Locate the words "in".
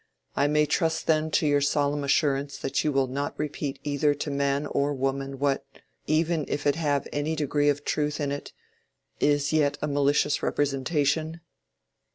8.19-8.31